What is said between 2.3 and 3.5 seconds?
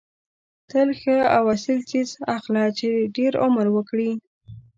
اخله چې ډېر